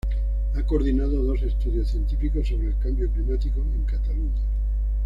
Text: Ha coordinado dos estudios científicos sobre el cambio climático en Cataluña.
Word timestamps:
Ha 0.55 0.63
coordinado 0.65 1.21
dos 1.21 1.43
estudios 1.43 1.89
científicos 1.89 2.47
sobre 2.47 2.69
el 2.69 2.77
cambio 2.79 3.07
climático 3.11 3.59
en 3.61 3.83
Cataluña. 3.83 4.41